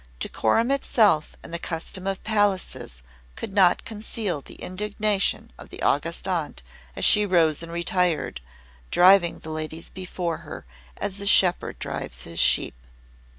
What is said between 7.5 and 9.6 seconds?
and retired, driving the